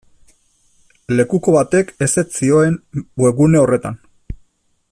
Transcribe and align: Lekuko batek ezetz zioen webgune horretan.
Lekuko 1.19 1.53
batek 1.57 1.93
ezetz 2.07 2.25
zioen 2.39 2.81
webgune 3.25 3.63
horretan. 3.65 4.05